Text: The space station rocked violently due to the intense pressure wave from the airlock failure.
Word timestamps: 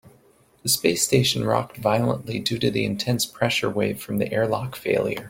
The 0.63 0.69
space 0.69 1.05
station 1.05 1.43
rocked 1.45 1.77
violently 1.77 2.39
due 2.39 2.57
to 2.57 2.71
the 2.71 2.85
intense 2.85 3.27
pressure 3.27 3.69
wave 3.69 4.01
from 4.01 4.17
the 4.17 4.33
airlock 4.33 4.75
failure. 4.75 5.19